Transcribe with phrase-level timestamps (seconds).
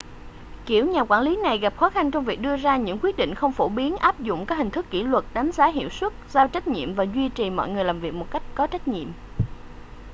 [0.65, 3.35] kiểu nhà quản lý này gặp khó khăn trong việc đưa ra những quyết định
[3.35, 6.47] không phổ biến áp dụng các hình thức kỷ luật đánh giá hiệu suất giao
[6.47, 9.07] trách nhiệm và duy trì mọi người làm việc một cách có trách nhiệm